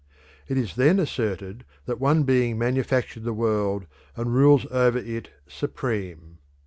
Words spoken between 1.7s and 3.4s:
that one being manufactured the